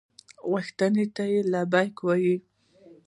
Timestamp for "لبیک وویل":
1.51-2.41